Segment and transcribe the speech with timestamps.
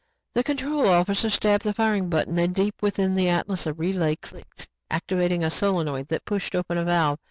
[0.33, 4.67] The control officer stabbed the firing button and deep within the Atlas a relay clicked,
[4.89, 7.19] activating a solenoid that pushed open a valve.